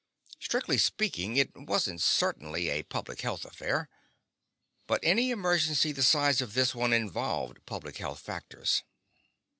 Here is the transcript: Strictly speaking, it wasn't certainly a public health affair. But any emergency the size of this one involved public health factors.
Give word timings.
Strictly 0.39 0.79
speaking, 0.79 1.37
it 1.37 1.51
wasn't 1.55 2.01
certainly 2.01 2.69
a 2.69 2.81
public 2.81 3.21
health 3.21 3.45
affair. 3.45 3.87
But 4.87 4.99
any 5.03 5.29
emergency 5.29 5.91
the 5.91 6.01
size 6.01 6.41
of 6.41 6.55
this 6.55 6.73
one 6.73 6.91
involved 6.91 7.63
public 7.67 7.97
health 7.97 8.19
factors. 8.21 8.81